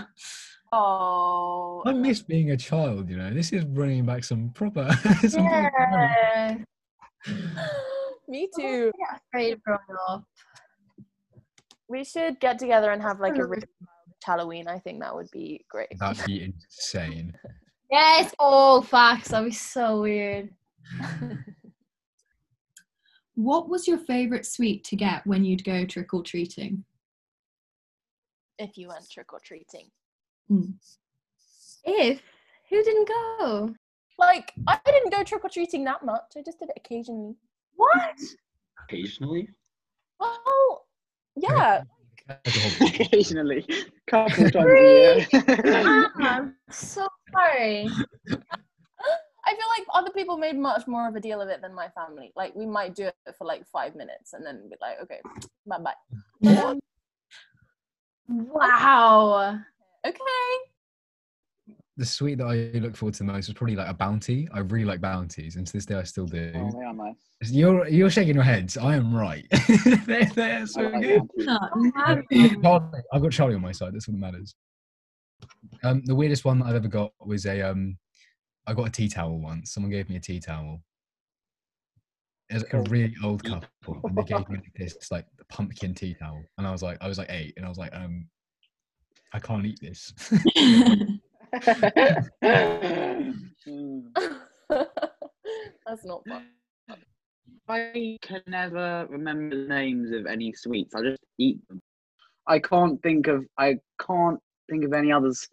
[0.72, 3.08] Oh, I miss being a child.
[3.08, 4.90] You know, this is bringing back some proper.
[5.28, 6.64] some proper memories.
[7.24, 7.34] Yeah.
[8.28, 8.92] me oh, too.
[8.92, 10.24] I get afraid of growing up.
[11.88, 14.68] We should get together and have like a really childish Halloween.
[14.68, 15.88] I think that would be great.
[15.98, 17.34] That'd be insane.
[17.88, 19.28] Yes, all facts.
[19.28, 20.50] That'd be so weird.
[23.36, 26.82] what was your favorite sweet to get when you'd go trick or treating?
[28.58, 29.90] if you went trick or treating.
[30.48, 30.70] Hmm.
[31.84, 32.22] If
[32.70, 33.74] who didn't go?
[34.18, 36.22] Like, I didn't go trick or treating that much.
[36.36, 37.34] I just did it occasionally.
[37.74, 38.18] What?
[38.84, 39.50] Occasionally.
[40.18, 40.86] Well,
[41.36, 41.82] yeah.
[42.28, 43.66] Occasionally,
[44.06, 45.26] couple times a year.
[45.66, 47.88] Ah, I'm so sorry.
[49.46, 51.88] I feel like other people made much more of a deal of it than my
[51.90, 52.32] family.
[52.34, 55.20] Like, we might do it for like five minutes and then be like, okay,
[55.66, 56.78] bye bye.
[58.28, 59.60] Wow.
[60.04, 60.75] okay.
[61.98, 64.46] The sweet that I look forward to the most was probably like a bounty.
[64.52, 66.52] I really like bounties, and to this day I still do.
[66.54, 67.14] oh, they are nice.
[67.50, 68.76] You're you're shaking your heads.
[68.76, 69.46] I am right.
[70.06, 71.22] they're, they're I so like good.
[71.46, 71.46] bounties.
[71.48, 71.58] No,
[71.96, 73.94] I've got Charlie- I've got Charlie on my side.
[73.94, 74.54] That's what matters.
[75.84, 77.96] Um, the weirdest one that I've ever got was a um,
[78.66, 79.72] I got a tea towel once.
[79.72, 80.82] Someone gave me a tea towel.
[82.50, 86.14] It was like a really old couple, and they gave me this like pumpkin tea
[86.14, 88.26] towel, and I was like, I was like eight, and I was like, um,
[89.32, 90.12] I can't eat this.
[95.86, 96.46] That's not fun.
[97.68, 100.94] I can never remember the names of any sweets.
[100.94, 101.80] I just eat them.
[102.46, 104.38] I can't think of I can't
[104.70, 105.48] think of any others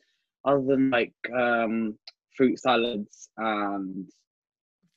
[0.45, 1.97] other than like um,
[2.35, 4.07] fruit salads and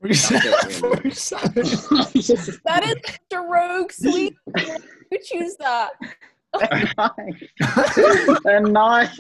[0.01, 1.01] Fruit That's it, really.
[1.01, 2.61] fruit salad.
[2.65, 4.37] That is the rogue sweet.
[5.11, 5.93] Who choose that?
[8.45, 9.17] They're nice.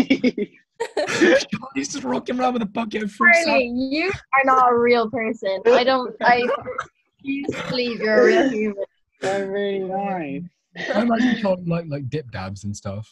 [1.09, 3.47] Charlie's just rocking around with a bucket of fruit salad.
[3.47, 5.61] Charlie, you are not a real person.
[5.67, 6.15] I don't.
[6.23, 6.47] I
[7.23, 8.85] refuse to believe you're a real human.
[9.21, 10.43] They're really nice.
[10.95, 13.11] I imagine Charlie like like dip dabs and stuff,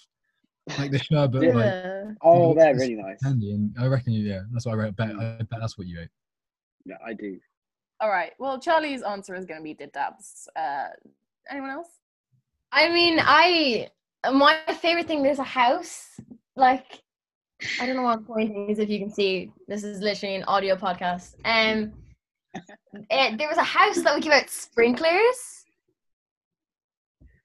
[0.78, 2.04] like the sherbet, like Yeah.
[2.22, 3.22] Oh, they're really nice.
[3.22, 3.52] candy.
[3.52, 4.96] And I reckon you, yeah, that's what I read.
[4.96, 6.08] Bet, I bet that's what you ate.
[6.84, 7.38] Yeah, I do.
[8.00, 8.32] All right.
[8.38, 10.46] Well, Charlie's answer is going to be dip dabs.
[10.54, 10.88] Uh,
[11.50, 11.88] anyone else?
[12.70, 13.88] I mean, I
[14.30, 15.22] my favorite thing.
[15.22, 16.08] There's a house
[16.56, 17.02] like
[17.80, 19.52] I don't know what I'm pointing is if you can see.
[19.68, 21.34] This is literally an audio podcast.
[21.44, 21.92] Um,
[23.10, 25.64] eh, there was a house that would give out sprinklers.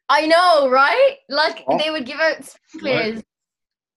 [0.09, 1.17] I know, right?
[1.29, 1.77] Like Oh.
[1.77, 3.23] they would give out sprinklers.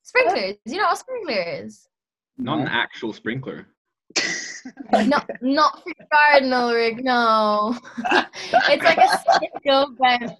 [0.02, 0.56] Sprinklers.
[0.66, 1.88] You know what a sprinkler is?
[2.36, 3.66] Not an actual sprinkler.
[4.92, 7.02] not not for your garden, Ulrik.
[7.02, 7.74] No,
[8.68, 10.36] it's like a stick of um,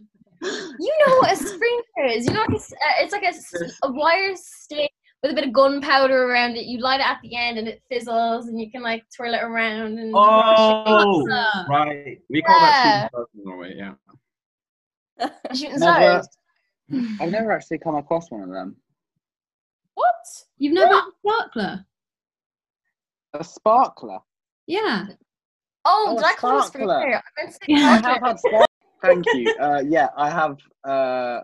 [0.79, 2.27] You know what a sprinkler is?
[2.27, 4.91] You know, like a s- uh, it's like a, a wire stick
[5.23, 6.65] with a bit of gunpowder around it.
[6.67, 9.43] You light it at the end, and it fizzles, and you can like twirl it
[9.43, 10.13] around and.
[10.15, 11.25] Oh,
[11.69, 12.19] right.
[12.29, 12.93] We call that Yeah.
[13.03, 13.75] shooting stars in Norway.
[13.77, 13.95] Yeah.
[15.55, 16.29] Shooting Never- stars.
[17.21, 18.77] I've never actually come across one of them.
[19.95, 20.15] What?
[20.59, 21.87] You've never had a sparkler?
[23.35, 24.19] A sparkler.
[24.67, 25.07] Yeah.
[25.85, 27.01] Oh, Oh, did a I call it sparkler.
[27.01, 27.17] sprinkler?
[27.17, 27.77] I meant to say Yeah.
[27.91, 28.13] I sparkler.
[28.13, 28.67] have had sparklers
[29.03, 29.55] Thank you.
[29.61, 31.41] Uh, yeah, I have uh,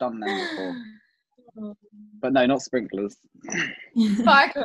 [0.00, 0.76] done them before,
[2.20, 3.16] but no, not sprinklers.
[4.18, 4.64] Sparklers.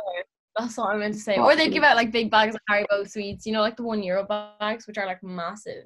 [0.58, 1.36] That's what I meant to say.
[1.38, 4.02] Or they give out like big bags of Haribo sweets, you know, like the one
[4.02, 5.84] euro bags, which are like massive.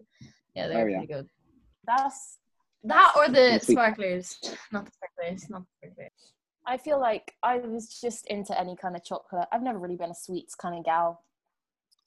[0.54, 0.98] Yeah, they're Oh, yeah.
[0.98, 1.28] pretty good.
[1.86, 2.38] That's
[2.84, 3.74] That or the Sweet.
[3.74, 4.38] sparklers.
[4.72, 6.10] Not the sparklers, not the sparklers.
[6.66, 9.46] I feel like I was just into any kind of chocolate.
[9.52, 11.22] I've never really been a sweets kind of gal.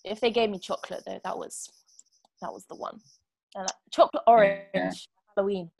[0.03, 1.69] If they gave me chocolate though, that was
[2.41, 2.99] that was the one.
[3.55, 4.91] And, like, chocolate orange Yeah.
[5.35, 5.69] Halloween.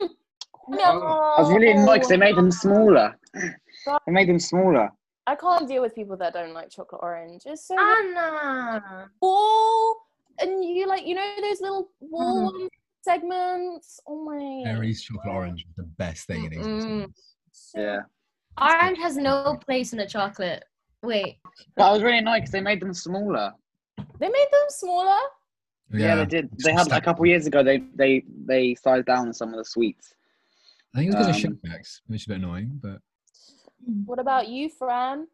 [0.68, 1.02] No.
[1.36, 3.16] I was really annoyed because they made them smaller.
[3.34, 4.90] They made them smaller.
[5.26, 7.42] I can't deal with people that don't like chocolate orange.
[7.46, 9.10] It's so Anna.
[9.22, 9.96] wall,
[10.40, 12.68] and you like you know those little wall Mm.
[13.02, 14.00] segments.
[14.06, 14.62] Oh my!
[14.70, 17.12] Terry's chocolate orange is the best thing in Mm-mm.
[17.52, 18.00] So- Yeah.
[18.60, 20.64] Orange has no place in a chocolate.
[21.02, 21.36] Wait.
[21.76, 23.52] But I was really annoyed because they made them smaller.
[24.18, 25.20] They made them smaller.
[25.92, 26.50] Yeah, they did.
[26.64, 27.62] They had a couple years ago.
[27.62, 30.14] They they they sized down some of the sweets.
[30.94, 33.00] I think it's because of um, sugar tax, which is a bit annoying, but
[34.06, 35.28] What about you, Fran?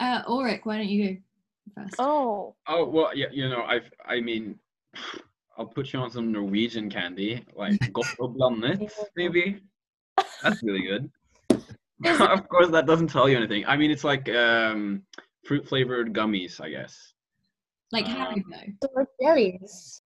[0.00, 1.96] Uh, Ulrik, why don't you go first?
[1.98, 4.58] Oh, Oh well, yeah, you know, I've, I mean,
[5.56, 9.60] I'll put you on some Norwegian candy, like Godt & Blandet, maybe.
[10.42, 11.10] That's really good.
[12.20, 13.64] of course, that doesn't tell you anything.
[13.66, 15.02] I mean, it's like um,
[15.44, 17.12] fruit flavored gummies, I guess.
[17.90, 18.74] Like Uh, Haribo.
[18.82, 20.02] So like jellies.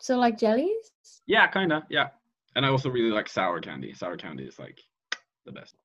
[0.00, 0.92] So like jellies?
[1.26, 1.86] Yeah, kinda.
[1.88, 2.08] Yeah,
[2.56, 3.94] and I also really like sour candy.
[3.94, 4.80] Sour candy is like
[5.46, 5.76] the best.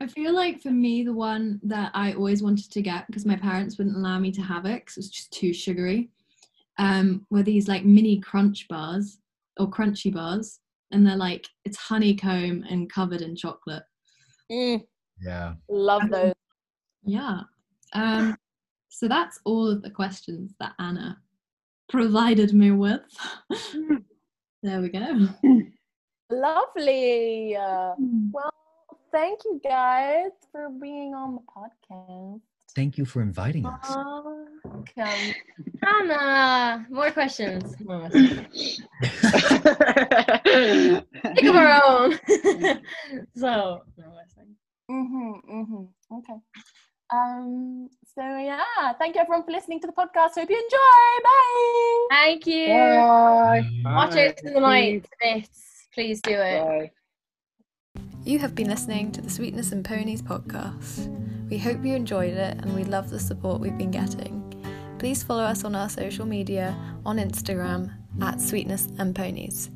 [0.00, 3.36] I feel like for me, the one that I always wanted to get because my
[3.36, 6.10] parents wouldn't allow me to have it because it was just too sugary,
[6.78, 9.18] um, were these like mini crunch bars
[9.58, 10.60] or crunchy bars.
[10.90, 13.84] And they're like, it's honeycomb and covered in chocolate.
[14.50, 14.82] mm,
[15.20, 15.54] yeah.
[15.68, 16.34] love those.
[17.04, 17.40] Yeah.
[17.92, 18.36] Um,
[18.88, 21.18] so that's all of the questions that Ana
[21.88, 23.02] provided me with.
[24.64, 25.28] There we go.
[26.30, 27.54] Lovely.
[27.54, 27.92] Uh,
[28.32, 28.50] well,
[29.12, 32.40] thank you guys for being on the podcast.
[32.74, 33.94] Thank you for inviting us.
[34.64, 35.34] Welcome.
[35.86, 36.86] Ana.
[36.88, 37.74] More questions.
[37.80, 38.46] No, yeah,
[41.34, 42.18] Think of our own.
[43.36, 44.56] so no, that's fine.
[44.90, 46.16] Mm-hmm, mm-hmm.
[46.16, 46.40] Okay.
[47.12, 50.34] Um, so yeah, thank you everyone for listening to the podcast.
[50.34, 51.14] Hope you enjoy.
[51.22, 52.06] Bye.
[52.10, 52.68] Thank you.
[52.68, 53.62] Bye.
[53.84, 55.06] Watch out in the night.
[55.92, 56.64] Please do it.
[56.64, 56.90] Bye.
[58.24, 61.10] You have been listening to the Sweetness and Ponies podcast.
[61.50, 64.40] We hope you enjoyed it and we love the support we've been getting.
[64.98, 67.92] Please follow us on our social media on Instagram
[68.22, 69.70] at Sweetness and Ponies.